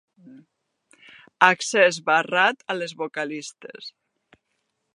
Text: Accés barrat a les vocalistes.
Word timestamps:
Accés 1.49 1.99
barrat 2.07 2.65
a 2.75 2.77
les 2.79 2.95
vocalistes. 3.03 3.91